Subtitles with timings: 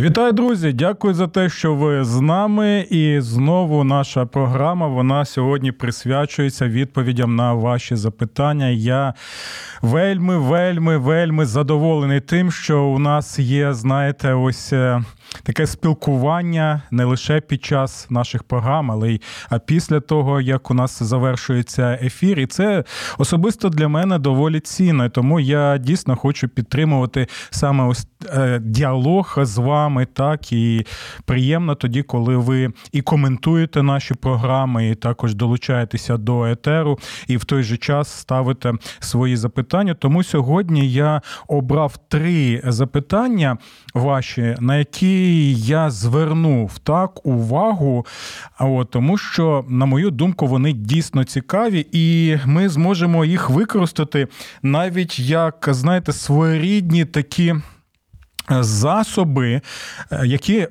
[0.00, 0.72] Вітаю, друзі!
[0.72, 2.86] Дякую за те, що ви з нами.
[2.90, 8.68] І знову наша програма вона сьогодні присвячується відповідям на ваші запитання.
[8.68, 9.14] Я
[9.82, 15.02] вельми, вельми, вельми задоволений тим, що у нас є, знаєте, ось е,
[15.42, 19.20] таке спілкування не лише під час наших програм, але й
[19.50, 22.38] а після того, як у нас завершується ефір.
[22.38, 22.84] І це
[23.18, 25.08] особисто для мене доволі цінно.
[25.08, 29.89] Тому я дійсно хочу підтримувати саме ось е, діалог з вами.
[30.12, 30.86] Так і
[31.24, 37.44] приємно тоді, коли ви і коментуєте наші програми, і також долучаєтеся до етеру, і в
[37.44, 39.94] той же час ставите свої запитання.
[39.94, 43.56] Тому сьогодні я обрав три запитання
[43.94, 48.06] ваші, на які я звернув так увагу,
[48.60, 54.28] от, тому що, на мою думку, вони дійсно цікаві, і ми зможемо їх використати
[54.62, 57.54] навіть як, знаєте, своєрідні такі
[58.50, 59.60] засоби,
[60.12, 60.68] е, які,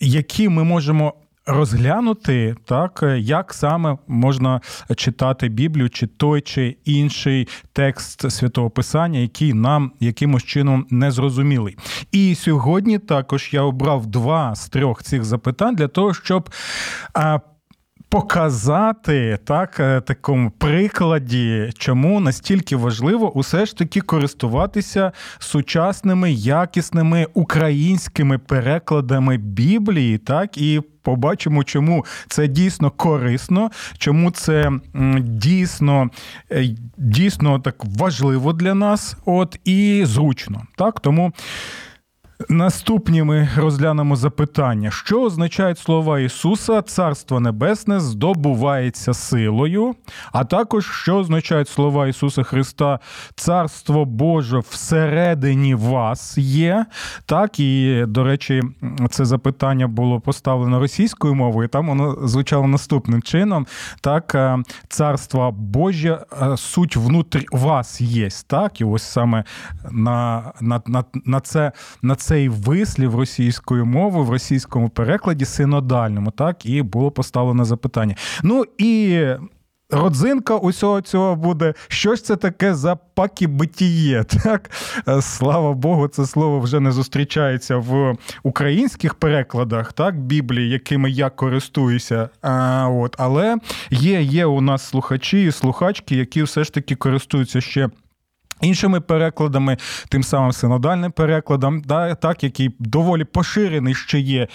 [0.00, 1.14] які ми можемо
[1.48, 4.60] розглянути, так як саме можна
[4.96, 11.76] читати Біблію, чи той чи інший текст святого Писання, який нам якимось чином не зрозумілий.
[12.12, 16.50] І сьогодні також я обрав два з трьох цих запитань для того, щоб
[18.08, 28.38] показати так, е, такому прикладі, чому настільки важливо усе ж таки користуватися сучасними якісними українськими
[28.38, 30.80] перекладами Біблії, так і.
[31.02, 34.70] Побачимо, чому це дійсно корисно, чому це
[35.20, 36.10] дійсно
[36.52, 40.62] е, дійсно так важливо для нас, от і зручно.
[40.76, 41.32] Так, тому
[42.48, 49.94] Наступні ми розглянемо запитання, що означають слова Ісуса, Царство Небесне здобувається силою,
[50.32, 52.98] а також що означають слова Ісуса Христа,
[53.34, 56.86] Царство Боже всередині вас є.
[57.26, 58.62] Так, і, до речі,
[59.10, 63.66] це запитання було поставлено російською мовою, там воно звучало наступним чином.
[64.00, 66.18] Так, е, царство Боже,
[66.56, 68.28] суть внутрі вас є.
[68.46, 69.44] Так, і ось саме
[69.90, 71.72] на, на, на, на це
[72.02, 78.14] на це цей вислів російською мовою в російському перекладі синодальному, так і було поставлено запитання.
[78.42, 79.24] Ну і.
[79.90, 84.24] Родзинка усього цього буде, що ж це таке за пакібитіє.
[84.44, 84.70] Так?
[85.20, 92.28] Слава Богу, це слово вже не зустрічається в українських перекладах так, Біблії, якими я користуюся.
[92.42, 93.56] А, от, Але
[93.90, 97.88] є, є у нас слухачі і слухачки, які все ж таки користуються ще.
[98.60, 99.76] Іншими перекладами,
[100.08, 104.48] тим самим синодальним перекладом, да, так, який доволі поширений ще є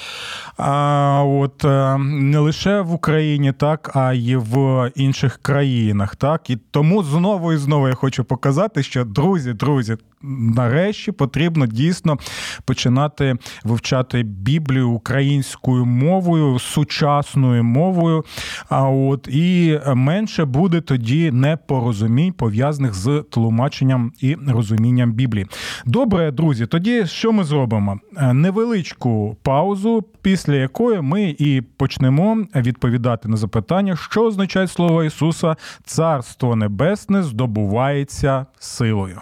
[0.57, 6.15] а, от, е, не лише в Україні, так, а й в інших країнах.
[6.15, 6.49] Так.
[6.49, 12.17] І тому знову і знову я хочу показати, що друзі, друзі, нарешті потрібно дійсно
[12.65, 18.23] починати вивчати Біблію українською мовою, сучасною мовою.
[18.69, 25.47] А от і менше буде тоді непорозумінь пов'язаних з тлумаченням і розумінням Біблії.
[25.85, 27.99] Добре, друзі, тоді що ми зробимо?
[28.33, 35.55] Невеличку паузу, після якої ми і почнемо відповідати на запитання, що означає слово Ісуса,
[35.85, 39.21] Царство Небесне здобувається силою.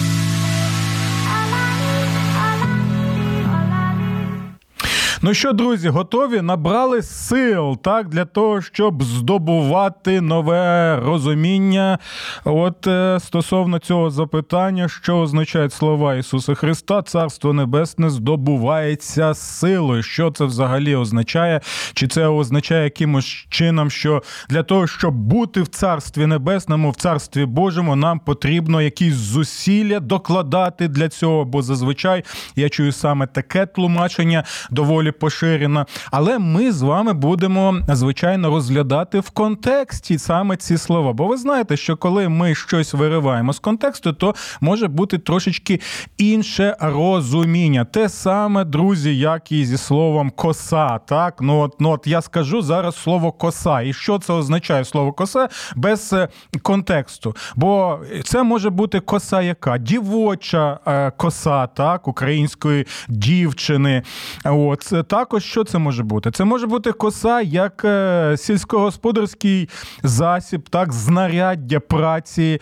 [5.23, 6.41] Ну що, друзі, готові?
[6.41, 11.99] Набрали сил так, для того, щоб здобувати нове розуміння.
[12.45, 20.03] От е, стосовно цього запитання, що означають слова Ісуса Христа, Царство Небесне здобувається силою.
[20.03, 21.61] Що це взагалі означає?
[21.93, 27.45] Чи це означає якимось чином, що для того, щоб бути в Царстві Небесному, в Царстві
[27.45, 31.45] Божому, нам потрібно якісь зусилля докладати для цього?
[31.45, 32.23] Бо зазвичай
[32.55, 35.85] я чую саме таке тлумачення доволі доволі поширена.
[36.11, 41.13] Але ми з вами будемо звичайно розглядати в контексті саме ці слова.
[41.13, 45.79] Бо ви знаєте, що коли ми щось вириваємо з контексту, то може бути трошечки
[46.17, 47.85] інше розуміння.
[47.85, 50.99] Те саме, друзі, як і зі словом коса.
[51.07, 53.81] Так, ну от, ну от я скажу зараз слово коса.
[53.81, 56.27] І що це означає слово коса без е,
[56.61, 57.35] контексту?
[57.55, 64.03] Бо це може бути коса, яка дівоча е, коса, так, української дівчини.
[64.45, 66.31] От також що це може бути?
[66.31, 69.69] Це може бути коса як е, сільськогосподарський
[70.03, 72.61] засіб, так, знаряддя праці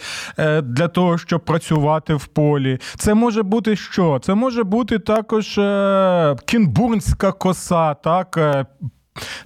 [0.63, 2.79] для того, щоб працювати в полі.
[2.97, 4.19] Це може бути що?
[4.23, 5.59] Це може бути також
[6.45, 8.39] кінбурнська коса, так.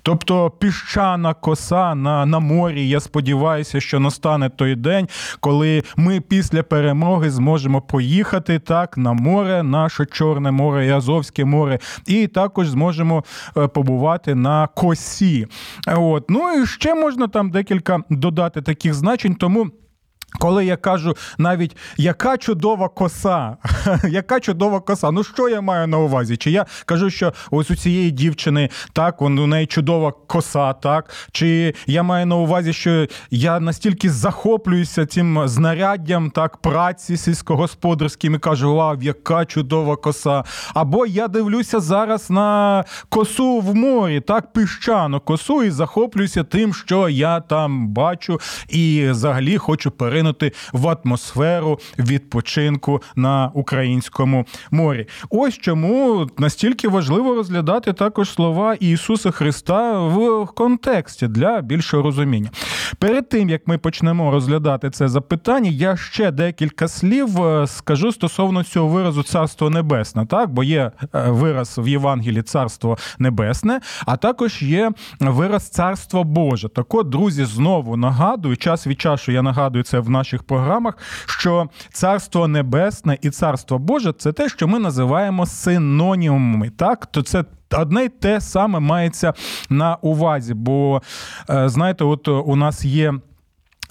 [0.03, 2.89] Тобто піщана коса на на морі.
[2.89, 5.07] Я сподіваюся, що настане той день,
[5.39, 12.27] коли ми після перемоги зможемо поїхати так на море, наше Чорне море Азовське море, і
[12.27, 13.23] також зможемо
[13.57, 15.47] е, побувати на косі.
[15.87, 16.29] От.
[16.29, 19.71] Ну і ще можна там декілька додати таких значень, тому.
[20.39, 23.57] Коли я кажу навіть яка чудова коса,
[24.09, 26.37] яка чудова коса, ну що я маю на увазі?
[26.37, 31.09] Чи я кажу, що ось у цієї дівчини так, у неї чудова коса, так?
[31.31, 38.39] Чи я маю на увазі, що я настільки захоплююся цим знаряддям так, праці сільськогосподарським і
[38.39, 40.43] кажу, вау, яка чудова коса.
[40.73, 47.09] Або я дивлюся зараз на косу в морі, так, піщану косу, і захоплююся тим, що
[47.09, 48.39] я там бачу,
[48.69, 55.07] і взагалі хочу перейти поринути в атмосферу відпочинку на українському морі.
[55.29, 62.49] Ось чому настільки важливо розглядати також слова Ісуса Христа в контексті для більшого розуміння.
[62.99, 68.63] Перед тим як ми почнемо розглядати це запитання, я ще декілька слів е, скажу стосовно
[68.63, 74.61] цього виразу Царство Небесне, так бо є е, вираз в Євангелії Царство Небесне, а також
[74.61, 76.69] є вираз Царство Боже.
[76.69, 81.69] Так от, друзі, знову нагадую, час від часу я нагадую це в наших програмах, що
[81.91, 86.69] царство небесне і царство Боже це те, що ми називаємо синонімами.
[86.69, 87.43] Так, то це.
[87.77, 89.33] Одне й те саме мається
[89.69, 91.01] на увазі, бо
[91.49, 93.13] е, знаєте, от у нас є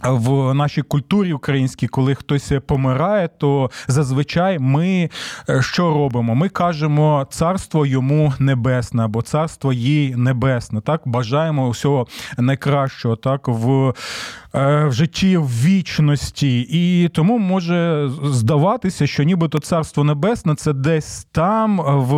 [0.05, 5.11] в нашій культурі українській, коли хтось помирає, то зазвичай ми
[5.49, 6.35] е, що робимо?
[6.35, 10.81] Ми кажемо царство йому небесне або царство їй небесне.
[10.81, 12.07] Так бажаємо усього
[12.39, 20.05] найкращого, так в Е, в житті в вічності, і тому може здаватися, що нібито царство
[20.05, 22.13] небесне це десь там, в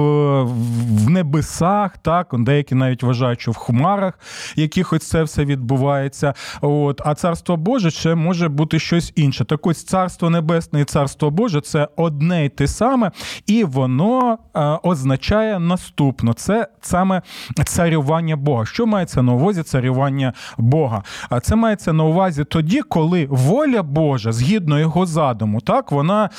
[1.05, 4.19] в небесах, так деякі навіть вважають, що в хмарах
[4.57, 6.35] якихось це все відбувається.
[6.61, 9.45] От а царство Боже ще може бути щось інше.
[9.45, 13.11] Так ось царство небесне і царство Боже це одне й те саме,
[13.47, 17.23] і воно е, означає наступно: це саме
[17.65, 18.67] царювання Бога.
[18.67, 21.03] Що мається на увазі царювання Бога?
[21.31, 26.31] А це мається на увазі увазі тоді, коли воля Божа, згідно його задуму, так вона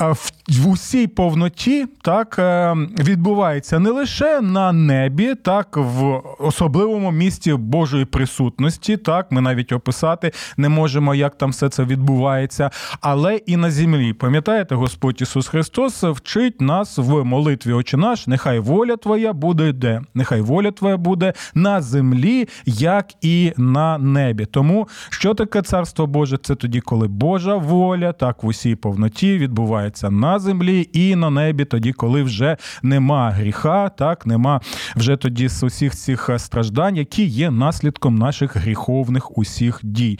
[0.00, 0.14] е,
[0.58, 8.04] в усій повноті так е, відбувається не лише на небі, так в особливому місці Божої
[8.04, 8.96] присутності.
[8.96, 12.70] Так, ми навіть описати не можемо, як там все це відбувається,
[13.00, 14.12] але і на землі.
[14.12, 20.00] Пам'ятаєте, Господь Ісус Христос вчить нас в молитві Отче наш, нехай воля Твоя буде де,
[20.14, 24.44] нехай воля Твоя буде на землі, як і на небі.
[24.44, 26.36] Тому що таке царство Боже?
[26.42, 31.64] Це тоді, коли Божа воля так в усій повноті відбувається на землі і на небі,
[31.64, 34.60] тоді, коли вже нема гріха, так нема
[34.96, 40.18] вже тоді з усіх цих страждань, які є наслідком наших гріховних усіх дій.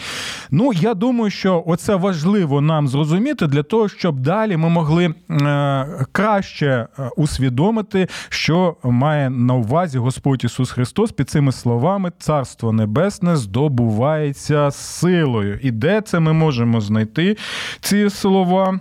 [0.50, 6.06] Ну я думаю, що оце важливо нам зрозуміти для того, щоб далі ми могли е,
[6.12, 13.36] краще е, усвідомити, що має на увазі Господь Ісус Христос під цими словами Царство Небесне
[13.36, 15.58] здобувається силою.
[15.62, 17.36] І де це ми можемо знайти
[17.80, 18.80] ці слова?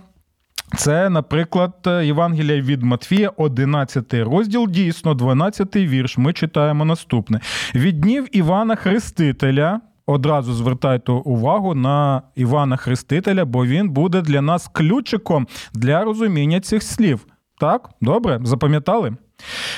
[0.76, 6.18] Це, наприклад, Євангелія від Матфія, 11 розділ, дійсно, 12 вірш.
[6.18, 7.40] Ми читаємо наступне:
[7.74, 9.80] від днів Івана Хрестителя.
[10.06, 16.82] Одразу звертайте увагу на Івана Хрестителя, бо він буде для нас ключиком для розуміння цих
[16.82, 17.26] слів.
[17.60, 19.12] Так, добре, запам'ятали?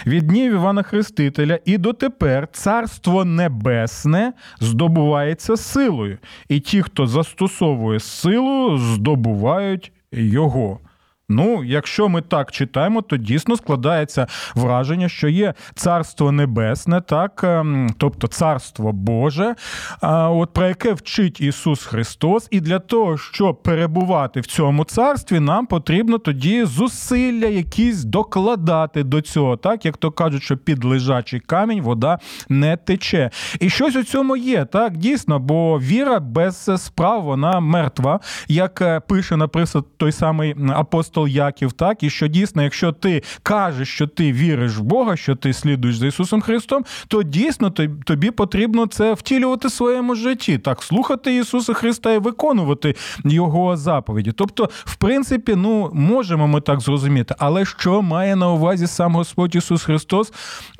[0.06, 6.18] Від днів Івана Хрестителя і дотепер Царство Небесне здобувається силою,
[6.48, 10.80] і ті, хто застосовує силу, здобувають його.
[11.28, 17.90] Ну, якщо ми так читаємо, то дійсно складається враження, що є царство небесне, так, ем,
[17.98, 19.54] тобто царство Боже,
[20.02, 25.66] от про яке вчить Ісус Христос, і для того, щоб перебувати в цьому царстві, нам
[25.66, 29.84] потрібно тоді зусилля якісь докладати до цього, так?
[29.84, 33.30] Як то кажуть, що під лежачий камінь вода не тече.
[33.60, 34.96] І щось у цьому є, так?
[34.96, 41.28] Дійсно, бо віра без справ вона мертва, як е, пише наприклад, той самий апостол апостол
[41.28, 45.52] Яків, так і що дійсно, якщо ти кажеш, що ти віриш в Бога, що ти
[45.52, 47.70] слідуєш за Ісусом Христом, то дійсно
[48.04, 54.32] тобі потрібно це втілювати в своєму житті, так слухати Ісуса Христа і виконувати Його заповіді.
[54.32, 59.54] Тобто, в принципі, ну можемо ми так зрозуміти, але що має на увазі сам Господь
[59.54, 60.32] Ісус Христос,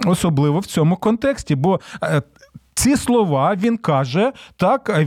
[0.06, 1.54] особливо в цьому контексті?
[1.54, 2.22] Бо е,
[2.74, 5.06] ці слова він каже так.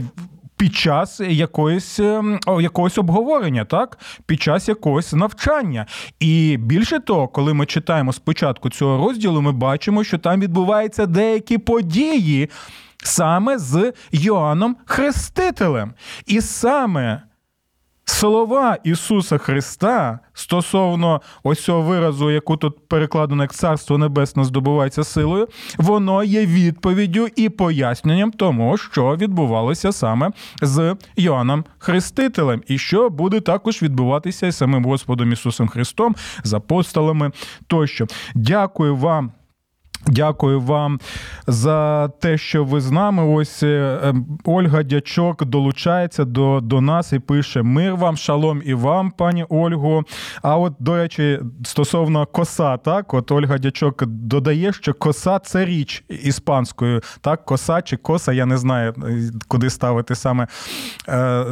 [0.56, 5.86] Під час якоїсь ем, якогось обговорення, так під час якогось навчання.
[6.20, 11.58] І більше того, коли ми читаємо спочатку цього розділу, ми бачимо, що там відбуваються деякі
[11.58, 12.50] події
[13.04, 15.92] саме з Йоанном Хрестителем.
[16.26, 17.22] І саме
[18.08, 25.48] Слова Ісуса Христа стосовно ось цього виразу, яку тут перекладено як Царство Небесне здобувається силою,
[25.78, 30.30] воно є відповіддю і поясненням тому, що відбувалося саме
[30.62, 37.32] з Йоанном Хрестителем, і що буде також відбуватися і самим Господом Ісусом Христом, з апостолами
[37.66, 38.06] тощо.
[38.34, 39.32] Дякую вам.
[40.06, 41.00] Дякую вам
[41.46, 43.24] за те, що ви з нами.
[43.24, 48.74] Ось е, ем, Ольга Дячок долучається до до нас і пише: Мир вам, шалом і
[48.74, 50.04] вам, пані Ольго.
[50.42, 56.04] А от, до речі, стосовно коса, так, от Ольга Дячок додає, що коса це річ
[56.08, 57.00] іспанською.
[57.20, 58.94] Так, коса чи коса, я не знаю,
[59.48, 60.46] куди ставити саме,
[61.08, 61.44] е,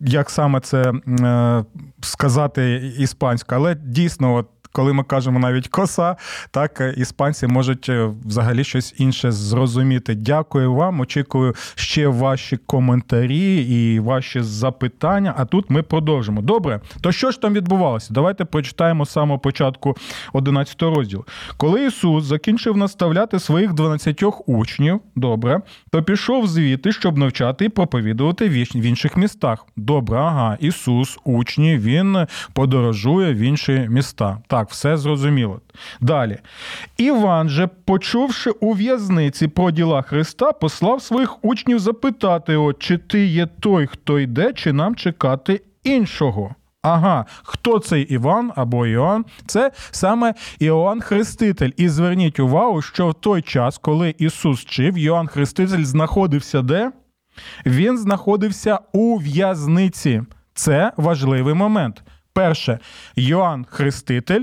[0.00, 1.64] як саме це е,
[2.00, 6.16] сказати іспанською, але дійсно, от коли ми кажемо навіть коса,
[6.50, 10.14] так е, іспанці можуть е, взагалі щось інше зрозуміти.
[10.14, 11.00] Дякую вам.
[11.00, 15.34] Очікую ще ваші коментарі і ваші запитання.
[15.36, 16.42] А тут ми продовжимо.
[16.42, 18.14] Добре, то що ж там відбувалося?
[18.14, 19.96] Давайте прочитаємо з самого початку
[20.32, 21.24] 11 розділу.
[21.56, 28.48] Коли Ісус закінчив наставляти своїх 12 учнів, добре, то пішов звідти, щоб навчати і проповідувати
[28.48, 29.66] в інших містах.
[29.76, 34.38] Добре, ага, Ісус, учні, Він подорожує в інші міста.
[34.46, 34.63] Так.
[34.64, 35.60] Так, все зрозуміло.
[36.00, 36.38] Далі.
[36.96, 43.26] Іван же, почувши у в'язниці про діла Христа, послав своїх учнів запитати, от, чи ти
[43.26, 46.54] є той, хто йде, чи нам чекати іншого.
[46.82, 49.24] Ага, хто цей Іван або Іоанн?
[49.46, 51.70] Це саме Іоанн Хреститель.
[51.76, 56.92] І зверніть увагу, що в той час, коли Ісус вчив, Іоанн Хреститель знаходився де?
[57.66, 60.22] Він знаходився у в'язниці.
[60.54, 62.02] Це важливий момент.
[62.34, 62.78] Перше,
[63.16, 64.42] Йоанн Хреститель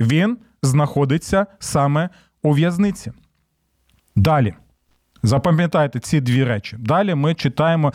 [0.00, 2.10] він знаходиться саме
[2.42, 3.12] у в'язниці.
[4.16, 4.54] Далі.
[5.22, 6.76] Запам'ятайте ці дві речі.
[6.78, 7.92] Далі ми читаємо,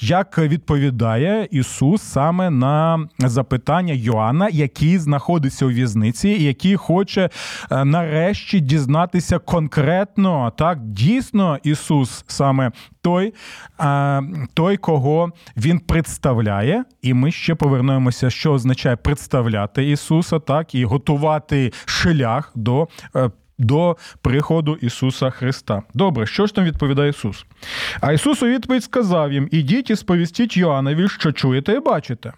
[0.00, 7.30] як відповідає Ісус саме на запитання Йоанна, який знаходиться у в'язниці, який хоче
[7.70, 13.34] е, нарешті дізнатися конкретно, так, дійсно, Ісус саме той,
[14.54, 21.72] той, кого Він представляє, і ми ще повернемося, що означає представляти Ісуса, так, і готувати
[21.84, 22.88] шлях до.
[23.58, 25.82] До приходу Ісуса Христа.
[25.94, 27.44] Добре, що ж там відповідає Ісус?
[28.00, 32.32] А Ісус у відповідь сказав їм: Ідіть і сповістіть Йоаннові, що чуєте і бачите.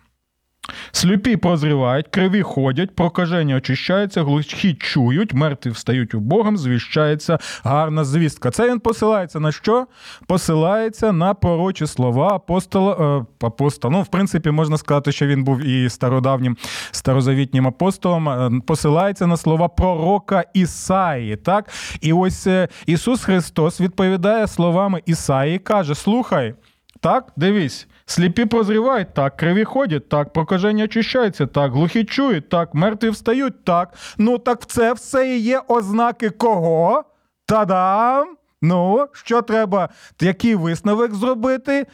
[0.92, 8.50] Сліпі прозрівають, криві ходять, прокажені очищаються, глухі чують, мертві встають у Богом, звіщається гарна звістка.
[8.50, 9.86] Це він посилається на що?
[10.26, 13.18] Посилається на пророчі слова апостола.
[13.20, 13.92] Е, апостола.
[13.92, 16.56] Ну, в принципі, можна сказати, що він був і стародавнім
[16.90, 18.28] старозавітнім апостолом.
[18.28, 21.36] Е, посилається на слова пророка Ісаї.
[21.36, 21.68] Так?
[22.00, 26.54] І ось е, Ісус Христос відповідає словами Ісаї каже: Слухай,
[27.00, 27.88] так, дивись.
[28.10, 33.94] Сліпі прозрівають, так, криві ходять, так, прокаження очищаються, так, глухі чують, так, мертві встають, так.
[34.18, 37.04] Ну так це все і є ознаки кого?
[37.46, 38.36] Та-дам!
[38.62, 39.88] Ну, що треба,
[40.20, 41.86] який висновок зробити?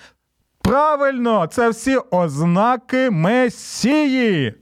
[0.63, 4.55] Правильно, це всі ознаки Месії.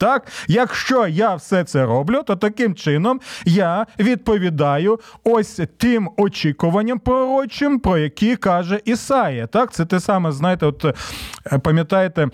[0.00, 7.78] Так, якщо я все це роблю, то таким чином я відповідаю ось тим очікуванням пророчим,
[7.78, 9.46] про які каже Ісаїя.
[9.46, 12.28] Так, це те саме, знаєте, от е, пам'ятаєте.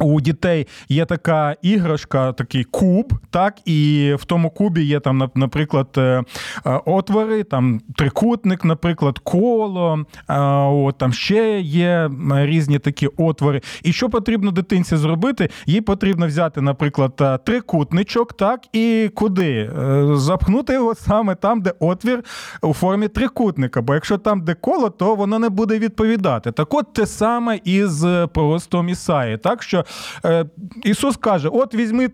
[0.00, 5.88] У дітей є така іграшка, такий куб, так, і в тому кубі є там, наприклад,
[5.96, 6.22] е,
[6.66, 13.60] е, отвори, там трикутник, наприклад, коло, е, от, там ще є різні такі отвори.
[13.82, 15.48] І що потрібно дитинці зробити?
[15.66, 19.70] Їй потрібно взяти, наприклад, трикутничок, так, і куди?
[20.12, 22.24] Запхнути його саме там, де отвір
[22.62, 23.82] у формі трикутника.
[23.82, 26.52] Бо якщо там, де коло, то воно не буде відповідати.
[26.52, 29.38] Так от те саме із простом Ісаї.
[29.38, 29.83] Так що
[30.84, 32.08] Ісус каже: от візьми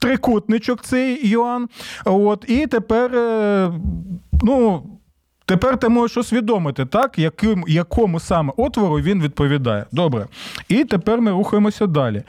[0.00, 1.68] трикутничок цей Йоанн,
[2.04, 3.72] от, і тепер, е,
[4.42, 4.82] ну.
[5.46, 9.86] Тепер ти можеш усвідомити, так, яким, якому саме отвору він відповідає.
[9.92, 10.26] Добре.
[10.68, 12.22] І тепер ми рухаємося далі.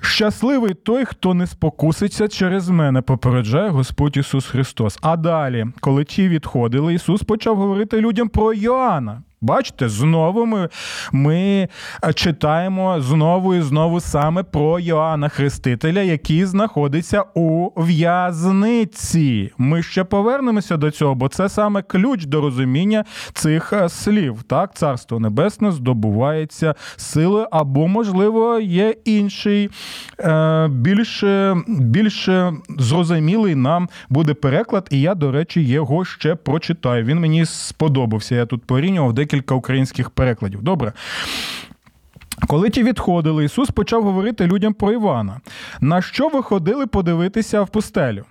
[0.00, 4.98] Щасливий той, хто не спокуситься через мене, попереджає Господь Ісус Христос.
[5.02, 9.22] А далі, коли ті відходили, Ісус почав говорити людям про Йоанна.
[9.44, 10.68] Бачите, знову ми
[11.12, 11.68] ми
[12.04, 19.52] е, читаємо знову і знову саме про Йоанна Хрестителя, який знаходиться у в'язниці.
[19.58, 24.42] Ми ще повернемося до цього, бо це саме ключ до розуміння цих е, слів.
[24.42, 29.70] Так, Царство Небесне здобувається силою, або, можливо, є інший,
[30.20, 31.24] е, більш,
[31.68, 32.28] більш
[32.78, 37.04] зрозумілий нам буде переклад, і я, до речі, його ще прочитаю.
[37.04, 38.34] Він мені сподобався.
[38.34, 40.62] Я тут порівнював декілька декілька українських перекладів.
[40.62, 40.92] Добре.
[42.46, 45.40] Коли ті відходили, Ісус почав говорити людям про Івана.
[45.80, 48.24] На що ви ходили подивитися в пустелю?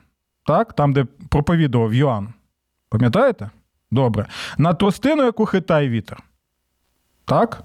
[0.45, 2.33] Так, Там, де проповідував Йоанн.
[2.89, 3.49] Пам'ятаєте?
[3.91, 4.25] Добре.
[4.57, 6.23] На тростину, яку хитає вітер.
[7.25, 7.63] Так?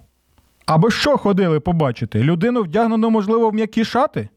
[0.67, 2.23] Або що ходили побачити?
[2.23, 4.29] Людину вдягнену, можливо, в м'які шати?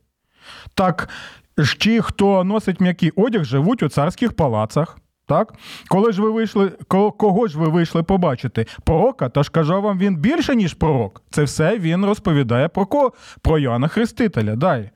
[0.74, 1.10] Так,
[1.80, 4.98] ті, хто носить м'який одяг, живуть у царських палацах.
[5.26, 5.54] Так?
[5.88, 6.72] Коли ж ви вийшли,
[7.18, 8.66] кого ж ви вийшли побачити?
[8.84, 11.22] Пророка, та ж кажу вам, він більше, ніж пророк.
[11.32, 13.14] Це все він розповідає про кого?
[13.42, 14.56] Про Йоанна Хрестителя.
[14.56, 14.90] Далі.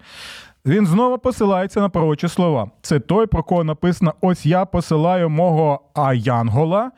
[0.66, 2.70] Він знову посилається на пророчі слова.
[2.82, 6.92] Це той, про кого написано: ось я посилаю мого Аянгола.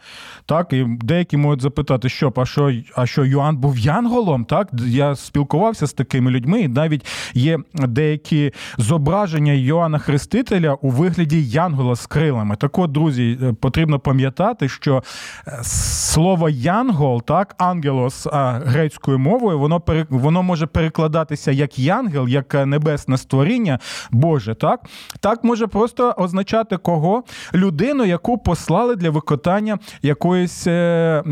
[0.45, 4.45] Так, і деякі можуть запитати, що а що, а що Йоанн був Янголом?
[4.45, 11.43] Так, я спілкувався з такими людьми, і навіть є деякі зображення Йоанна Хрестителя у вигляді
[11.43, 12.55] Янгола з крилами.
[12.55, 15.03] Так от, друзі, е, потрібно пам'ятати, що
[15.47, 18.27] е, слово Янгол, так, ангелос
[18.65, 23.79] грецькою мовою, воно воно може перекладатися як янгел, як е, небесне створіння творіння
[24.11, 24.81] Боже, так?
[25.19, 27.23] Так може просто означати кого?
[27.53, 31.23] Людину, яку послали для виконання якоїсь е,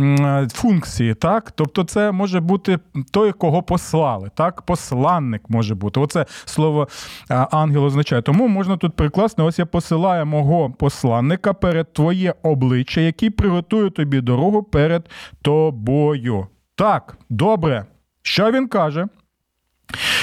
[0.53, 1.51] функції, так?
[1.51, 2.79] Тобто, це може бути
[3.11, 4.61] той, кого послали, так?
[4.61, 5.99] Посланник може бути.
[5.99, 6.87] Оце слово
[7.29, 8.21] ангел означає.
[8.21, 14.21] Тому можна тут прикласти: ось я посилаю мого посланника перед твоє обличчя, який приготує тобі
[14.21, 15.09] дорогу перед
[15.41, 16.47] тобою.
[16.75, 17.85] Так, добре.
[18.21, 19.07] Що він каже?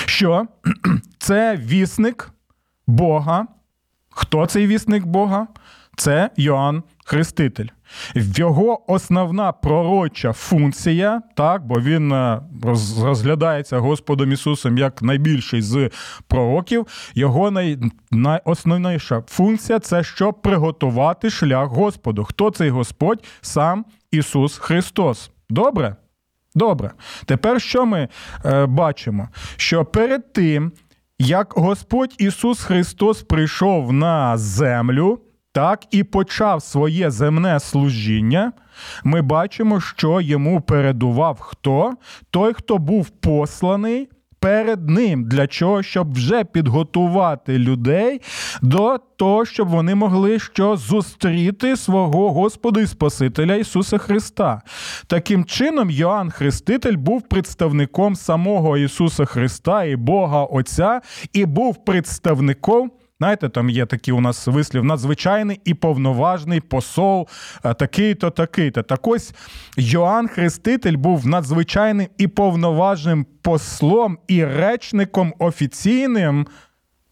[0.07, 0.47] Що
[1.19, 2.31] це вісник
[2.87, 3.47] Бога.
[4.11, 5.47] Хто цей вісник Бога?
[5.97, 7.67] Це Йоанн Хреститель.
[8.15, 12.41] Його основна пророча функція, так, бо він е,
[13.03, 15.91] розглядається Господом Ісусом як найбільший з
[16.29, 16.87] пророків.
[17.15, 17.79] Його най,
[18.11, 22.25] найосновніша функція це щоб приготувати шлях Господу.
[22.25, 23.25] Хто цей Господь?
[23.41, 25.31] Сам Ісус Христос.
[25.51, 25.97] Добре?
[26.55, 26.91] Добре,
[27.27, 28.09] тепер що ми
[28.45, 29.29] е, бачимо?
[29.57, 30.73] Що перед тим,
[31.19, 35.21] як Господь Ісус Христос прийшов на землю,
[35.53, 38.53] так і почав своє земне служіння,
[39.05, 41.93] ми бачимо, що йому передував хто?
[42.31, 44.09] Той, хто був посланий
[44.43, 45.25] перед ним.
[45.25, 45.83] Для чого?
[45.83, 48.21] Щоб вже підготувати людей
[48.63, 54.63] до того, щоб вони могли що зустріти свого Господа і Спасителя Ісуса Христа.
[55.07, 61.01] Таким чином, Йоанн Хреститель був представником самого Ісуса Христа і Бога Отця,
[61.33, 62.91] і був представником.
[63.23, 67.29] Знаєте, там є такий у нас вислів надзвичайний і повноважний посол,
[67.65, 68.83] е, такий-то, такий-то.
[68.83, 69.35] Так ось
[69.77, 76.47] Йоанн Хреститель був надзвичайним і повноважним послом і речником офіційним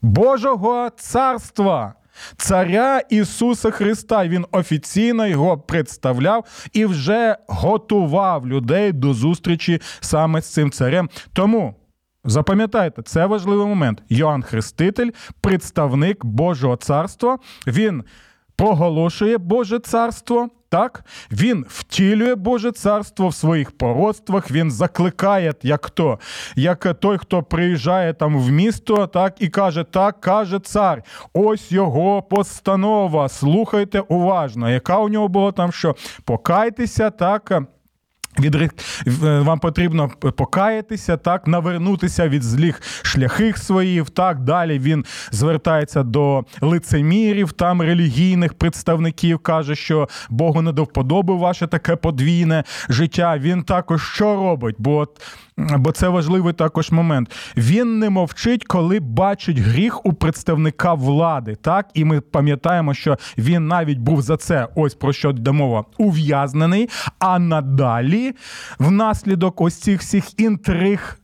[0.02, 1.94] Божого царства.
[2.36, 10.52] Царя Ісуса Христа він офіційно його представляв і вже готував людей до зустрічі саме з
[10.52, 11.10] цим царем.
[11.32, 11.74] Тому
[12.24, 14.02] Запам'ятайте, це важливий момент.
[14.08, 18.04] Йоанн Хреститель, представник Божого царства, він
[18.56, 20.48] проголошує Боже царство.
[20.68, 26.18] Так, він втілює Боже царство в своїх породствах, він закликає, як хто,
[26.56, 31.02] як той, хто приїжджає там в місто, так і каже: Так каже цар,
[31.32, 33.28] ось його постанова.
[33.28, 37.62] Слухайте уважно, яка у нього була там, що покайтеся, так
[38.38, 38.72] від
[39.20, 44.10] вам потрібно покаятися, так, навернутися від злих шляхів своїх.
[44.10, 51.34] Так далі він звертається до лицемірів, там релігійних представників, каже, що Богу не до вподоби
[51.34, 53.38] ваше таке подвійне життя.
[53.38, 54.76] Він також що робить?
[54.78, 55.08] Бо
[55.78, 57.30] бо це важливий також момент.
[57.56, 61.56] Він не мовчить, коли бачить гріх у представника влади.
[61.62, 64.68] Так, і ми пам'ятаємо, що він навіть був за це.
[64.74, 66.88] Ось про що йде мова, ув'язнений.
[67.18, 68.32] А надалі,
[68.78, 71.16] внаслідок ось цих всіх інтриг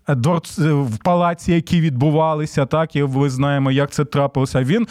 [0.69, 4.63] в палаці, які відбувалися, так і ми знаємо, як це трапилося.
[4.63, 4.87] Він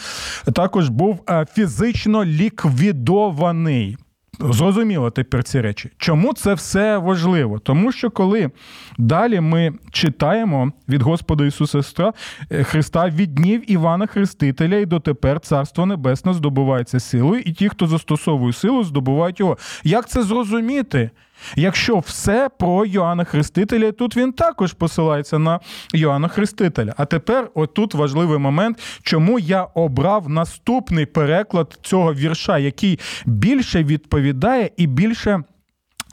[0.54, 3.96] також був е, фізично ліквідований.
[4.40, 5.90] Зрозуміло тепер ці речі.
[5.96, 7.58] Чому це все важливо?
[7.58, 8.50] Тому що коли
[8.98, 12.12] далі ми читаємо від Господа Ісуса
[12.50, 17.86] е, Христа від днів Івана Хрестителя і дотепер Царство Небесне здобувається силою, і ті, хто
[17.86, 19.58] застосовує силу, здобувають його.
[19.84, 21.10] Як це зрозуміти?
[21.56, 25.60] Якщо все про Йоанна Хрестителя, тут він також посилається на
[25.94, 26.94] Йоанна Хрестителя.
[26.96, 34.70] А тепер, отут важливий момент, чому я обрав наступний переклад цього вірша, який більше відповідає
[34.76, 35.42] і більше.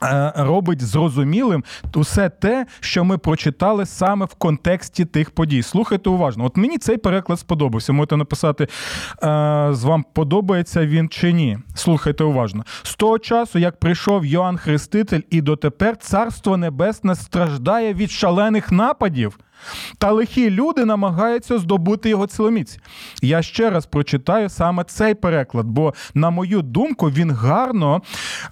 [0.02, 5.62] Е, робить зрозумілим усе те, що ми прочитали саме в контексті тих подій.
[5.62, 6.44] Слухайте уважно.
[6.44, 7.92] От мені цей переклад сподобався.
[7.92, 8.68] Можете написати, е,
[9.72, 11.58] з вам подобається він чи ні.
[11.74, 12.64] Слухайте уважно.
[12.82, 19.38] З того часу, як прийшов Йоанн Хреститель, і дотепер Царство Небесне страждає від шалених нападів.
[19.98, 22.78] Та лихі люди намагаються здобути його ціломіць.
[23.22, 28.02] Я ще раз прочитаю саме цей переклад, бо, на мою думку, він гарно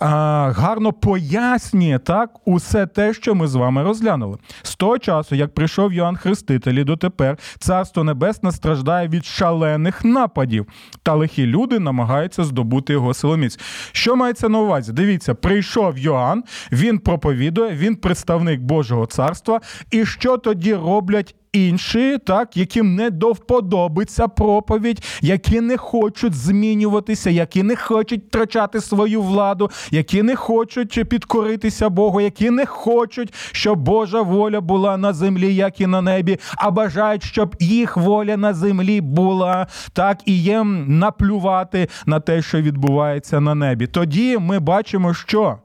[0.01, 0.09] а,
[0.57, 4.39] гарно пояснює так усе те, що ми з вами розглянули.
[4.63, 10.67] З того часу, як прийшов Йоанн Хреститель, і дотепер Царство Небесне страждає від шалених нападів,
[11.03, 13.59] та лихі люди намагаються здобути його силоміць.
[13.93, 14.93] Що мається на увазі?
[14.93, 19.61] Дивіться, прийшов Йоанн, він проповідує, він представник Божого царства.
[19.91, 21.02] І що тоді робить?
[21.03, 28.81] Роблять інші, так, яким не довподобиться проповідь, які не хочуть змінюватися, які не хочуть втрачати
[28.81, 35.13] свою владу, які не хочуть підкоритися Богу, які не хочуть, щоб Божа воля була на
[35.13, 40.43] землі, як і на небі, а бажають, щоб їх воля на землі була, так і
[40.43, 43.87] їм наплювати на те, що відбувається на небі.
[43.87, 45.59] Тоді ми бачимо, що.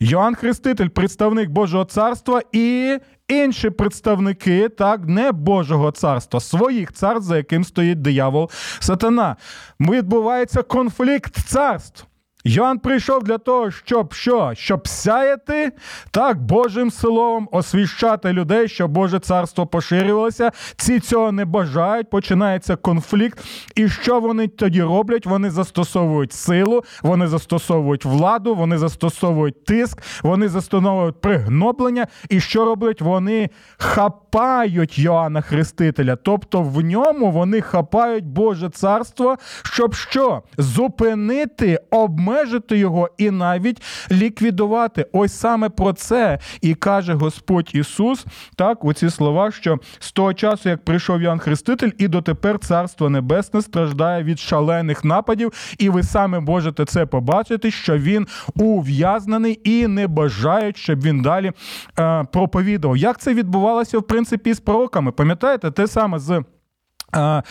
[0.00, 7.36] Йоанн Хреститель, представник Божого царства, і інші представники так не Божого царства, своїх царств, за
[7.36, 9.36] яким стоїть диявол сатана.
[9.80, 12.06] Відбувається конфлікт царств.
[12.48, 14.52] Йоанн прийшов для того, щоб що?
[14.54, 15.72] Щоб сяяти
[16.10, 20.50] так Божим словом, освіщати людей, щоб Боже царство поширювалося.
[20.76, 23.44] Ці цього не бажають, починається конфлікт.
[23.74, 25.26] І що вони тоді роблять?
[25.26, 32.06] Вони застосовують силу, вони застосовують владу, вони застосовують тиск, вони застосовують пригноблення.
[32.28, 33.00] І що роблять?
[33.00, 36.16] Вони хапають Йоанна Хрестителя.
[36.16, 40.42] Тобто в ньому вони хапають Боже царство, щоб що?
[40.58, 45.06] Зупинити обмеження обмежити його і навіть ліквідувати.
[45.12, 50.68] Ось саме про це і каже Господь Ісус, так, оці слова, що з того часу,
[50.68, 56.40] як прийшов Ян Хреститель, і дотепер Царство Небесне страждає від шалених нападів, і ви саме
[56.40, 61.52] можете це побачити, що він ув'язнений і не бажають, щоб він далі
[61.98, 62.96] е, проповідував.
[62.96, 65.12] Як це відбувалося в принципі з пророками?
[65.12, 66.42] Пам'ятаєте, те саме з.
[67.16, 67.42] Е, е,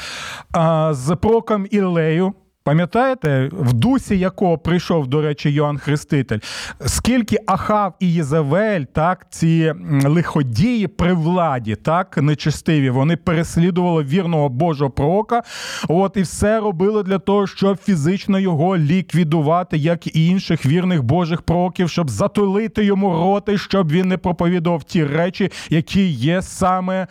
[0.91, 2.33] з пророком Ілею,
[2.65, 6.39] Пам'ятаєте, в дусі якого прийшов, до речі, Йоанн Хреститель,
[6.85, 9.73] скільки Ахав і Єзавель, так, ці
[10.05, 15.41] лиходії при владі, так, нечистиві, вони переслідували вірного Божого пророка,
[15.87, 21.41] от і все робили для того, щоб фізично його ліквідувати, як і інших вірних Божих
[21.41, 27.07] пророків, щоб затулити йому роти, щоб він не проповідував ті речі, які є саме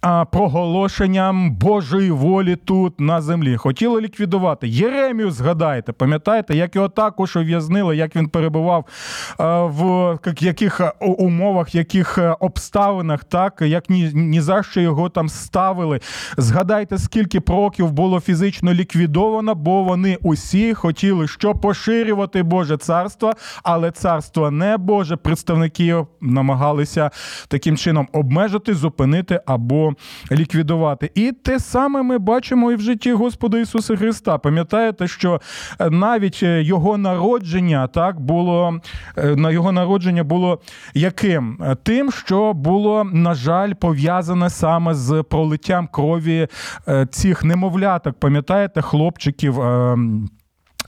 [0.00, 3.56] а, проголошенням Божої волі тут на землі.
[3.56, 4.68] Хотіли ліквідувати.
[4.86, 8.84] Єремію згадайте, пам'ятаєте, як його також ув'язнили, як він перебував
[9.40, 15.08] е, в яких е, умовах, яких е, обставинах, так як ні, ні за що його
[15.08, 16.00] там ставили.
[16.36, 23.90] Згадайте, скільки проків було фізично ліквідовано, бо вони усі хотіли що поширювати Боже царство, але
[23.90, 25.16] царство не Боже.
[25.16, 27.10] Представники намагалися
[27.48, 29.92] таким чином обмежити, зупинити або
[30.32, 31.10] ліквідувати.
[31.14, 34.38] І те саме ми бачимо і в житті Господа Ісуса Христа.
[34.38, 34.75] Пам'ятаєте?
[34.76, 35.40] Пам'ятаєте, що
[35.80, 38.80] е, навіть е, його народження так було
[39.16, 40.60] е, на його народження було
[40.94, 41.58] яким?
[41.82, 46.48] Тим, що було, на жаль, пов'язане саме з пролиттям крові
[47.10, 48.20] цих немовляток.
[48.20, 49.60] Пам'ятаєте, хлопчиків?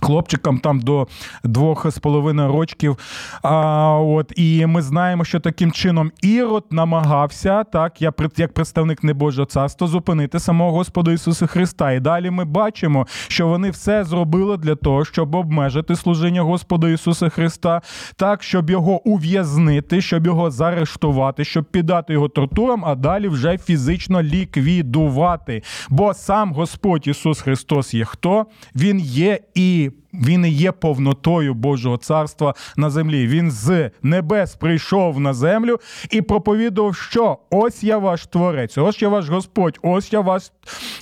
[0.01, 1.07] Хлопчикам там до
[1.45, 2.99] двох з половиною рочків.
[3.43, 9.47] А, от, І ми знаємо, що таким чином Ірод намагався, так, я як представник Небожого
[9.47, 11.93] царства, зупинити самого Господа Ісуса Христа.
[11.93, 17.29] І далі ми бачимо, що вони все зробили для того, щоб обмежити служіння Господа Ісуса
[17.29, 17.83] Христа,
[18.17, 24.23] так, щоб його ув'язнити, щоб його заарештувати, щоб піддати його тортурам, а далі вже фізично
[24.23, 25.63] ліквідувати.
[25.91, 28.47] Бо сам Господь Ісус Христос є хто?
[28.75, 33.27] Він є і keep він і є повнотою Божого царства на землі.
[33.27, 39.09] Він з небес прийшов на землю і проповідував, що ось я ваш творець, ось я
[39.09, 40.42] ваш Господь, ось я ваш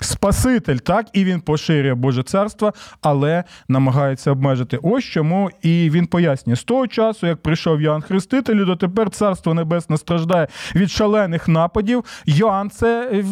[0.00, 0.76] Спаситель.
[0.76, 4.78] Так, і він поширює Боже царство, але намагається обмежити.
[4.82, 9.96] Ось чому і він пояснює з того часу, як прийшов Йоанн Хреститель, дотепер царство небесне
[9.96, 12.04] страждає від шалених нападів.
[12.26, 13.22] Йоанн це,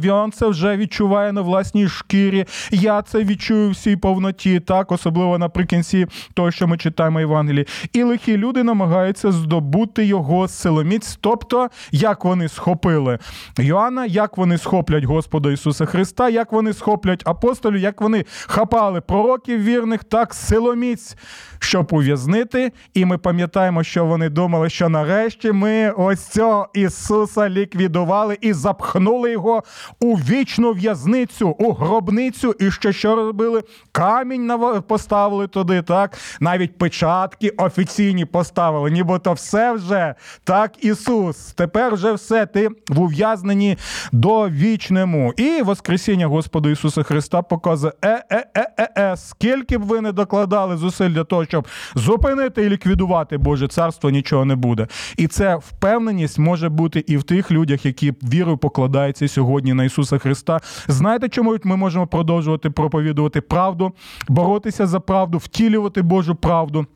[0.00, 2.44] Йоанн це вже відчуває на власній шкірі.
[2.70, 7.66] Я це відчую всій повноті, так особливо особливо наприкінці того, що ми читаємо Євангелії.
[7.92, 13.18] І лихі люди намагаються здобути його силоміць, тобто як вони схопили
[13.58, 19.62] Йоанна, як вони схоплять Господа Ісуса Христа, як вони схоплять апостолів, як вони хапали пророків
[19.62, 21.16] вірних, так силоміць,
[21.58, 22.72] щоб ув'язнити.
[22.94, 29.32] І ми пам'ятаємо, що вони думали, що нарешті ми ось цього Ісуса ліквідували і запхнули
[29.32, 29.62] його
[30.00, 33.62] у вічну в'язницю, у гробницю, і що що робили?
[33.92, 34.50] Камінь
[34.86, 36.18] поставили поставили туди, так?
[36.40, 41.52] Навіть печатки офіційні поставили, нібито все вже так, Ісус.
[41.52, 43.76] Тепер вже все, ти в ув'язненні
[44.12, 45.32] довічному.
[45.36, 51.44] І Воскресіння Господа Ісуса Христа показує, е-е-е-е-е, скільки б ви не докладали зусиль для того,
[51.44, 54.86] щоб зупинити і ліквідувати Боже царство, нічого не буде.
[55.16, 60.18] І це впевненість може бути і в тих людях, які вірою покладаються сьогодні на Ісуса
[60.18, 60.60] Христа.
[60.88, 63.92] Знаєте, чому ми можемо продовжувати проповідувати правду,
[64.28, 66.86] боротися за правду, втілювати Божу правду.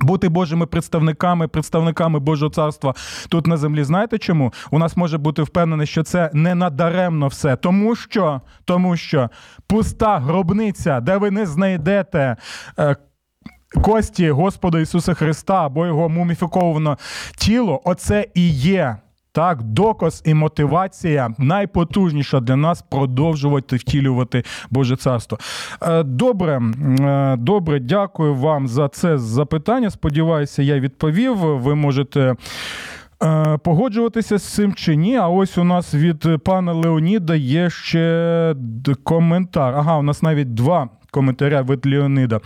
[0.00, 2.94] Бути Божими представниками, представниками Божого царства
[3.28, 3.84] тут на землі.
[3.84, 4.52] Знаєте чому?
[4.70, 7.56] У нас може бути впевнений, що це не надаремно все.
[7.56, 9.30] Тому що тому що
[9.66, 12.36] пуста гробниця, де ви не знайдете.
[12.78, 12.96] Е,
[13.82, 16.96] Кості Господа Ісуса Христа або його муміфіковане
[17.36, 18.96] тіло, оце і є
[19.32, 25.38] так, доказ і мотивація найпотужніша для нас продовжувати втілювати Боже царство.
[25.82, 26.62] Е, добре,
[27.00, 29.90] е, добре, дякую вам за це запитання.
[29.90, 31.36] Сподіваюся, я відповів.
[31.36, 32.34] Ви можете.
[33.24, 35.16] Е, погоджуватися з цим чи ні?
[35.16, 38.54] А ось у нас від пана Леоніда є ще
[39.04, 39.74] коментар.
[39.74, 42.40] Ага, у нас навіть два коментаря від Леонида.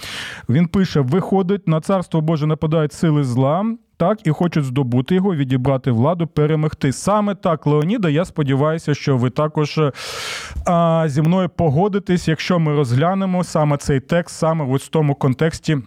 [0.48, 3.64] Він пише: виходить, на царство Боже нападають сили зла
[3.96, 6.92] так і хочуть здобути його, відібрати владу, перемогти.
[6.92, 8.08] Саме так, Леоніда.
[8.08, 9.80] Я сподіваюся, що ви також
[10.66, 15.78] а, зі мною погодитесь, якщо ми розглянемо саме цей текст, саме в тому контексті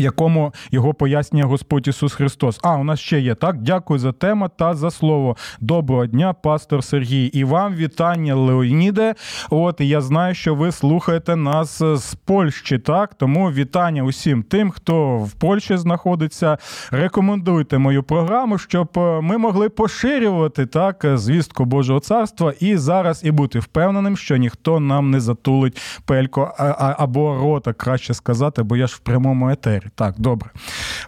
[0.00, 2.60] якому його пояснює Господь Ісус Христос.
[2.62, 3.62] А, у нас ще є так.
[3.62, 5.36] Дякую за тему та за слово.
[5.60, 7.24] Доброго дня, пастор Сергій.
[7.24, 9.14] І вам вітання, Леоніде.
[9.50, 13.14] От я знаю, що ви слухаєте нас з Польщі, так?
[13.14, 16.58] Тому вітання усім тим, хто в Польщі знаходиться.
[16.90, 23.30] Рекомендуйте мою програму, щоб е, ми могли поширювати так звістку Божого царства і зараз і
[23.30, 26.54] бути впевненим, що ніхто нам не затулить пелько
[26.98, 29.89] або рота, краще сказати, бо я ж в прямому етері етері.
[29.94, 30.50] Так, добре.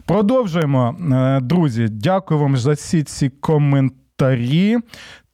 [0.06, 1.88] Продовжуємо, е, друзі.
[1.90, 4.78] Дякую вам за всі ці коментарі.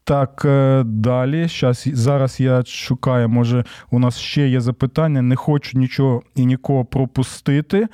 [0.05, 1.49] Так, е, далі.
[1.49, 5.23] Щас, зараз я шукаю, може, у нас ще є запитання.
[5.23, 7.89] Не хочу нічого і нікого пропустити.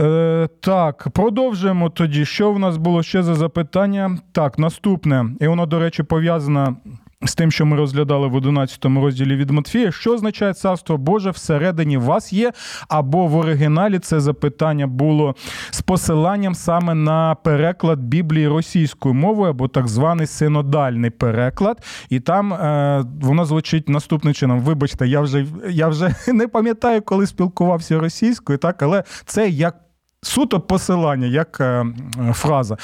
[0.00, 2.24] Е, Так, продовжуємо тоді.
[2.24, 4.18] Що в нас було ще за запитання?
[4.32, 6.76] Так, наступне, і воно, до речі, пов'язане
[7.22, 11.96] з тим, що ми розглядали в 11 розділі від Матфія, що означає царство Боже всередині
[11.96, 12.52] вас є,
[12.88, 15.34] або в оригіналі це запитання було
[15.70, 21.84] з посиланням саме на переклад Біблії російською мовою, або так званий синодальний переклад.
[22.10, 24.60] І там е, воно звучить наступним чином.
[24.60, 29.85] Вибачте, я вже я вже не пам'ятаю, коли спілкувався російською, так, але це як
[30.26, 31.86] Суто посилання, як е,
[32.32, 32.76] фраза,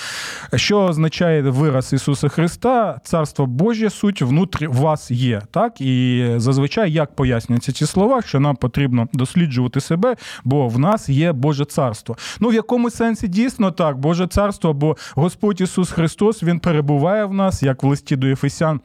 [0.54, 5.42] що означає вираз Ісуса Христа, Царство Божє суть внутрі вас є.
[5.50, 5.80] Так?
[5.80, 11.32] І зазвичай як пояснюються ці слова, що нам потрібно досліджувати себе, бо в нас є
[11.32, 12.16] Боже царство.
[12.40, 17.34] Ну, в якому сенсі дійсно так, Боже царство, бо Господь Ісус Христос Він перебуває в
[17.34, 18.80] нас, як в листі до Ефесян.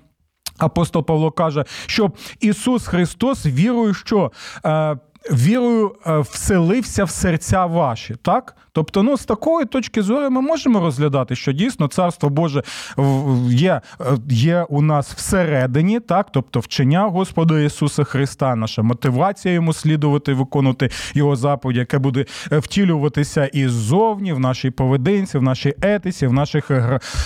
[0.58, 4.32] Апостол Павло каже, що Ісус Христос вірою, що.
[5.32, 8.16] Вірою е, вселився в серця ваші.
[8.22, 8.56] так?
[8.78, 12.64] Тобто, ну з такої точки зору ми можемо розглядати, що дійсно царство Боже
[13.50, 19.74] є е, є у нас всередині, так, тобто вчення Господа Ісуса Христа, наша мотивація йому
[19.74, 25.74] слідувати, виконувати його заповідь, яке буде е, втілюватися і ззовні, в нашій поведінці, в нашій
[25.82, 26.72] етиці, в наших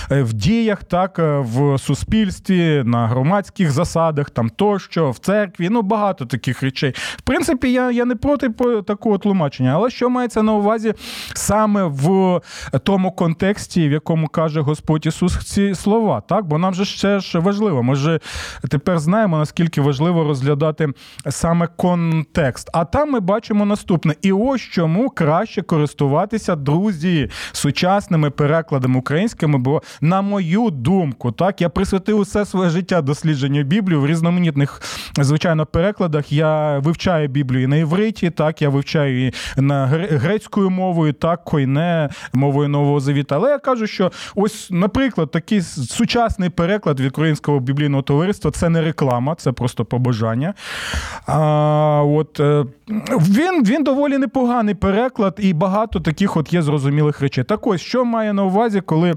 [0.09, 5.69] в діях, так, в суспільстві, на громадських засадах, там тощо, в церкві.
[5.69, 6.93] Ну багато таких речей.
[7.17, 8.49] В принципі, я я не проти
[8.87, 10.93] такого тлумачення, але що мається на увазі
[11.41, 12.41] саме в
[12.83, 16.45] тому контексті, в якому каже Господь Ісус ці слова, так?
[16.45, 17.83] Бо нам же ще ж важливо.
[17.83, 18.19] Ми ж
[18.69, 20.87] тепер знаємо, наскільки важливо розглядати
[21.29, 22.69] саме контекст.
[22.73, 29.57] А там ми бачимо наступне: і ось чому краще користуватися друзі сучасними перекладами українськими.
[29.57, 34.81] Бо, на мою думку, так я присвятив усе своє життя дослідженню Біблії в різноманітних,
[35.17, 36.31] звичайно, перекладах.
[36.31, 42.69] Я вивчаю Біблію на івриті, так я вивчаю її на грецькою мовою, так койне мовою
[42.69, 43.35] нового завіта.
[43.35, 48.81] Але я кажу, що ось, наприклад, такий сучасний переклад від українського біблійного товариства це не
[48.81, 50.53] реклама, це просто побажання.
[51.27, 52.65] А, от, е,
[53.09, 57.43] Він він доволі непоганий переклад, і багато таких от є зрозумілих речей.
[57.43, 59.13] Так ось, що має на увазі, коли.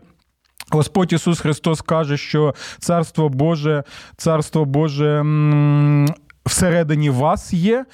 [0.71, 3.85] Господь Ісус Христос каже, що Царство Боже,
[4.17, 5.25] Царство Боже
[6.47, 7.85] всередині вас є.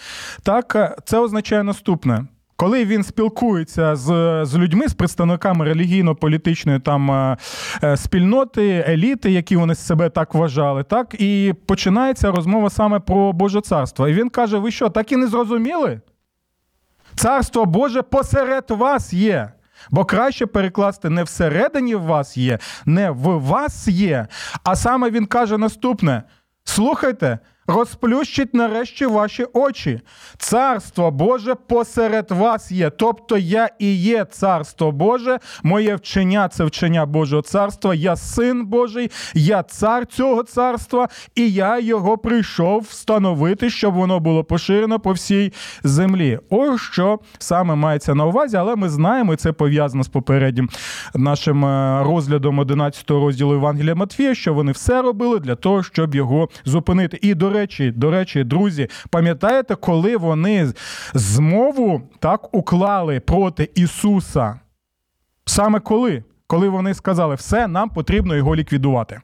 [0.43, 2.27] Так, це означає наступне.
[2.61, 4.05] Коли він спілкується з
[4.45, 7.37] з людьми, з представниками релігійно-політичної там е,
[7.83, 13.61] е, спільноти, еліти, які вони себе так вважали, так і починається розмова саме про Боже
[13.61, 14.09] царство.
[14.09, 16.01] І він каже: Ви що, так і не зрозуміли?
[17.15, 19.53] Царство Боже посеред вас є.
[19.91, 24.27] Бо краще перекласти не всередині вас є, не в вас є.
[24.65, 26.23] А саме він каже наступне:
[26.65, 27.39] слухайте.
[27.71, 30.01] Розплющить нарешті ваші очі.
[30.39, 32.91] Царство Боже посеред вас є.
[32.91, 37.95] Тобто я і є царство Боже, моє вчення це вчення Божого царства.
[37.95, 44.45] Я син Божий, я цар цього царства, і я його прийшов встановити, щоб воно було
[44.45, 45.53] поширено по всій
[45.85, 46.39] землі.
[46.51, 50.69] Ось що саме мається на увазі, але ми знаємо, і це пов'язано з попереднім
[51.15, 56.49] нашим е, розглядом 11 розділу Євангелія Матфія, що вони все робили для того, щоб його
[56.65, 57.19] зупинити.
[57.23, 57.60] І до речі,
[57.91, 60.73] до речі, друзі, пам'ятаєте, коли вони
[61.15, 64.61] змову так уклали проти Ісуса?
[65.45, 66.25] Саме коли?
[66.47, 69.21] Коли вони сказали, все, нам потрібно його ліквідувати.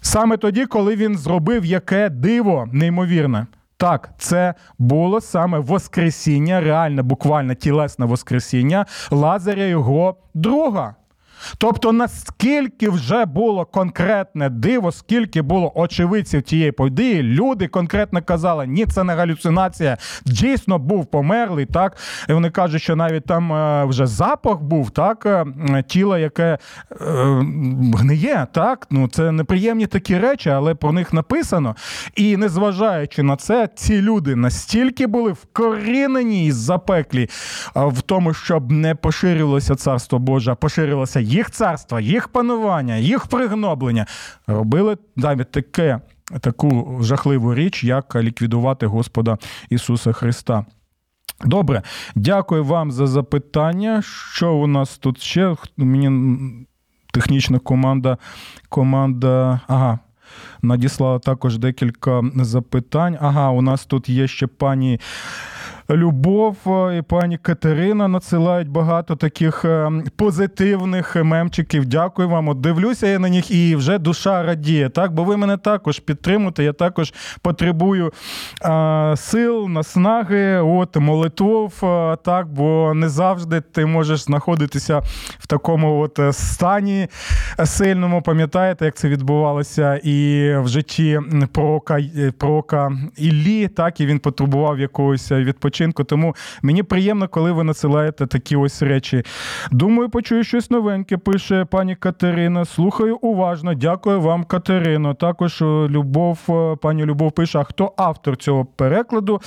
[0.00, 3.46] Саме тоді, коли він зробив яке диво неймовірне.
[3.76, 10.94] Так, це було саме Воскресіння, реальне, буквально тілесне Воскресіння Лазаря його друга.
[11.58, 18.86] Тобто, наскільки вже було конкретне диво, скільки було очевидців тієї події, люди конкретно казали, ні,
[18.86, 21.66] це не галюцинація, дійсно був померлий.
[21.66, 21.96] так,
[22.28, 25.46] І вони кажуть, що навіть там е, вже запах був, так, е,
[25.88, 26.58] тіло, яке е,
[27.96, 31.76] гниє, так, ну це неприємні такі речі, але про них написано.
[32.16, 37.28] І незважаючи на це, ці люди настільки були вкорінені і запеклі
[37.74, 44.06] в тому, щоб не поширювалося царство Боже, а поширилося їх царство, їх панування, їх пригноблення
[44.46, 46.00] робили навіть таке,
[46.40, 49.38] таку жахливу річ, як ліквідувати Господа
[49.70, 50.64] Ісуса Христа.
[51.44, 51.82] Добре,
[52.14, 54.02] дякую вам за запитання.
[54.34, 55.56] Що у нас тут ще?
[55.76, 56.10] Мені
[57.12, 58.18] технічна команда,
[58.68, 59.60] команда.
[59.68, 59.98] Ага.
[60.62, 63.18] Надіслала також декілька запитань.
[63.20, 65.00] Ага, у нас тут є ще пані
[65.90, 71.86] Любов е, і пані Катерина надсилають багато таких е, позитивних мемчиків.
[71.86, 72.48] Дякую вам.
[72.48, 74.88] От Дивлюся я на них і вже душа радіє.
[74.88, 76.64] Так, бо ви мене також підтримуєте.
[76.64, 78.12] Я також потребую
[78.62, 81.84] а, сил, наснаги, от молитвов.
[81.84, 84.98] А, так, бо не завжди ти можеш знаходитися
[85.38, 87.08] в такому от стані
[87.64, 88.22] сильному.
[88.22, 91.20] Пам'ятаєте, як це відбувалося і в житті
[91.52, 92.00] пророка,
[92.38, 96.04] пророка Іллі, так і він потребував якогось відпочинку відпочинку.
[96.04, 99.22] Тому мені приємно, коли ви надсилаєте такі ось речі.
[99.70, 101.16] Думаю, почую щось новеньке.
[101.16, 102.64] Пише пані Катерина.
[102.64, 103.74] Слухаю уважно.
[103.74, 105.14] Дякую вам, Катерино.
[105.14, 109.40] Також е, Любов, е, пані Любов пише: а хто автор цього перекладу?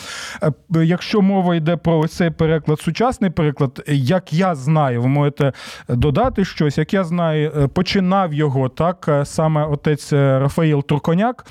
[0.43, 5.53] Е, якщо мова йде про ось цей переклад, сучасний переклад, як я знаю, ви можете
[5.89, 11.45] додати щось, як я знаю, починав його так саме отець Рафаїл Турконяк.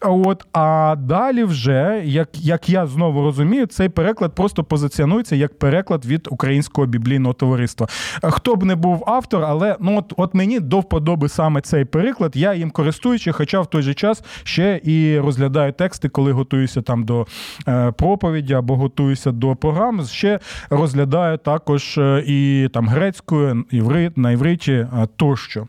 [0.00, 5.58] От, А далі вже, як як я знову розумію, цей переклад переклад просто позиціонується як
[5.58, 7.86] переклад від українського біблійного товариства.
[8.22, 12.36] Хто б не був автор, але ну от, от мені до вподоби саме цей переклад.
[12.36, 17.04] Я їм користуючи, хоча в той же час ще і розглядаю тексти, коли готуюся там
[17.04, 17.26] до
[17.68, 20.04] е, проповіді або готуюся до програм.
[20.04, 20.38] Ще
[20.70, 25.66] розглядаю також е, і там грецькою, іврит, на івриті е, тощо.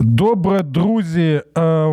[0.00, 1.42] Добре, друзі.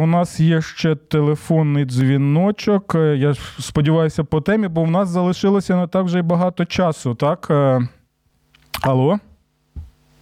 [0.01, 2.95] У нас є ще телефонний дзвіночок.
[2.95, 7.51] Я сподіваюся, по темі, бо в нас залишилося не так вже й багато часу, так?
[8.81, 9.19] Алло?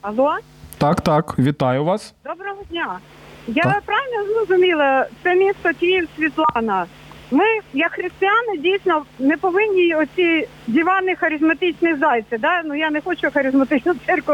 [0.01, 0.35] Алло?
[0.77, 2.15] Так, так, вітаю вас.
[2.25, 2.99] Доброго дня.
[3.47, 3.83] Я так.
[3.85, 6.85] правильно зрозуміла, це місто Київ Світлана.
[7.31, 12.37] Ми, як християни, дійсно не повинні оці дивани харизматичні зайці.
[12.37, 12.63] Да?
[12.65, 14.33] Ну я не хочу харизматичну церкву,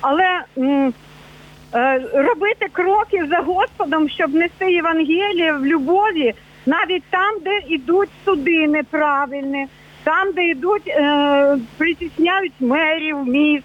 [0.00, 0.92] але м, е,
[2.14, 6.34] робити кроки за Господом, щоб нести Євангеліє в любові,
[6.66, 9.66] навіть там, де йдуть суди неправильні,
[10.04, 13.64] там, де йдуть, е, притісняють мерів міст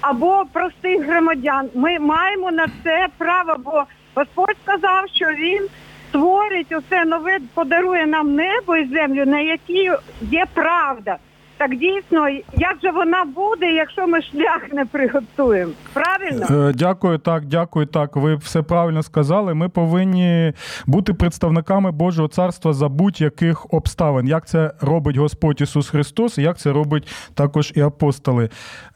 [0.00, 1.68] або простих громадян.
[1.74, 3.84] Ми маємо на це право, бо
[4.14, 5.68] Господь сказав, що він
[6.08, 9.90] створить усе нове, подарує нам небо і землю, на якій
[10.20, 11.16] є правда.
[11.58, 15.72] Так дійсно, як же вона буде, якщо ми шлях не приготуємо?
[15.92, 16.68] Правильно?
[16.68, 17.86] Е, дякую, так, дякую.
[17.86, 19.54] Так, ви все правильно сказали.
[19.54, 20.52] Ми повинні
[20.86, 24.26] бути представниками Божого царства за будь-яких обставин.
[24.26, 28.44] Як це робить Господь Ісус Христос, і як це робить також і апостоли.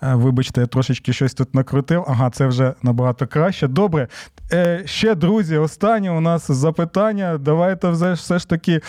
[0.02, 2.04] Е, вибачте, я трошечки щось тут накрутив.
[2.08, 3.68] Ага, це вже набагато краще.
[3.68, 4.08] Добре.
[4.52, 7.38] Е, ще, друзі, останнє у нас запитання.
[7.38, 8.80] Давайте все ж таки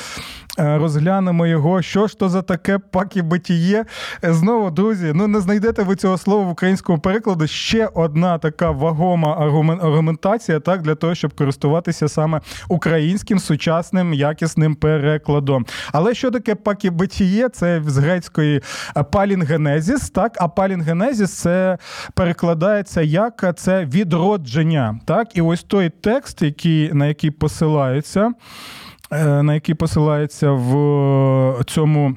[0.57, 1.81] розглянемо його.
[1.81, 3.85] Що ж то за таке пакі битіє?
[4.23, 7.47] Знову, друзі, ну не знайдете ви цього слова в українському перекладу.
[7.47, 9.37] Ще одна така вагома
[9.81, 15.65] аргументація, так, для того, щоб користуватися саме українським сучасним якісним перекладом.
[15.91, 17.49] Але що таке пакібитіє?
[17.49, 18.61] Це з грецької
[19.11, 21.77] палінгенезіс, так, а палінгенезіс це
[22.13, 24.99] перекладається як це відродження.
[25.05, 28.33] Так, і ось той текст, який, на який посилається, е,
[29.43, 32.15] на які посилається в цьому.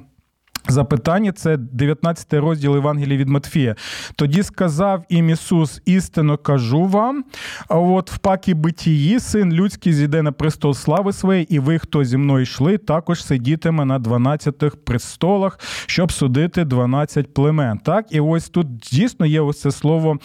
[0.69, 3.77] Запитання це 19 розділ Євангелія від Матфія.
[4.17, 7.25] Тоді сказав їм Ісус: істинно кажу вам.
[7.69, 12.05] А от в пакі битії син людський зійде на престол слави своєї, і ви, хто
[12.05, 17.79] зі мною йшли, також сидітиме на 12 престолах, щоб судити 12 племен.
[17.79, 20.19] Так, і ось тут дійсно є ось це слово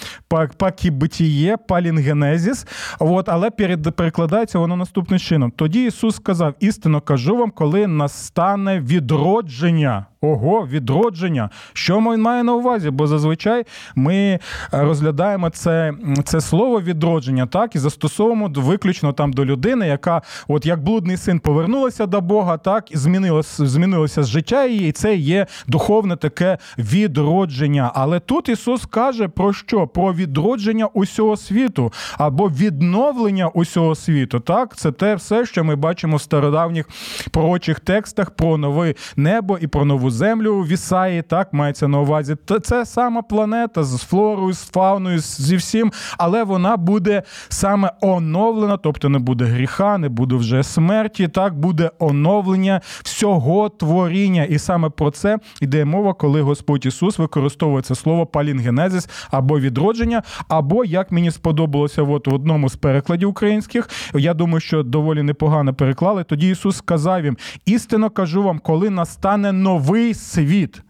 [0.58, 2.68] пакі битіє, палінгенезіс.
[3.00, 5.52] От, але перед, перекладається воно наступним чином.
[5.56, 10.06] Тоді Ісус сказав: істинно кажу вам, коли настане відродження.
[10.24, 11.50] Ого, відродження.
[11.74, 12.90] Що він має на увазі?
[12.90, 13.64] Бо зазвичай
[13.96, 14.40] ми е,
[14.72, 15.94] розглядаємо це
[16.26, 21.40] це слово відродження, так і застосовуємо виключно там до людини, яка, от як блудний син,
[21.40, 27.92] повернулася до Бога, так і змінилося, змінилося життя її, і це є духовне таке відродження.
[27.96, 29.88] Але тут Ісус каже про що?
[29.88, 34.40] Про відродження усього світу або відновлення усього світу.
[34.40, 36.90] Так, це те все, що ми бачимо в стародавніх
[37.32, 42.36] пророчих текстах про нове небо і про нову землю в Ісаї, так мається на увазі.
[42.64, 49.10] Це сама планета з флорою, з фауною, зі всім, але вона буде саме оновлена, тобто
[49.10, 51.28] не буде гріха, не буде вже смерті.
[51.28, 54.44] Так буде оновлення всього творіння.
[54.44, 60.24] І саме про це йде мова, коли Господь Ісус використовує це слово палінгенезис або відродження,
[60.48, 63.90] або як мені сподобалося, от в одному з перекладів українських.
[64.14, 66.24] Я думаю, що доволі непогано переклали.
[66.24, 70.82] Тоді Ісус сказав їм: істинно кажу вам, коли настане новий новий світ.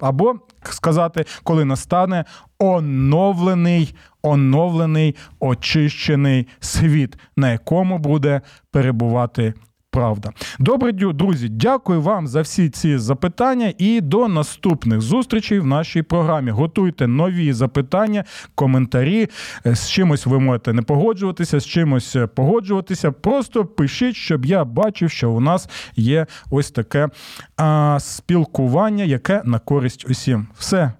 [0.00, 2.24] Або сказати, коли настане
[2.58, 8.40] оновлений, оновлений, очищений світ, на якому буде
[8.70, 9.54] перебувати
[9.90, 10.30] правда.
[10.58, 16.50] Добре, друзі, дякую вам за всі ці запитання і до наступних зустрічей в нашій програмі.
[16.50, 18.24] Готуйте нові запитання,
[18.54, 19.28] коментарі.
[19.66, 23.12] Е, з чимось ви можете не погоджуватися, з чимось е, погоджуватися.
[23.12, 27.08] Просто пишіть, щоб я бачив, що у нас є ось таке
[27.56, 30.46] а, спілкування, яке на користь усім.
[30.58, 30.92] Все,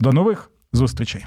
[0.00, 1.26] до нових зустрічей.